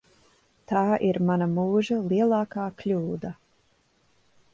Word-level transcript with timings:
Tā 0.69 0.79
ir 1.09 1.19
mana 1.27 1.47
mūža 1.51 1.97
lielākā 2.13 2.65
kļūda. 2.81 3.33